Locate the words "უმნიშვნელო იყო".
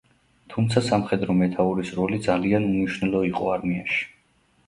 2.69-3.51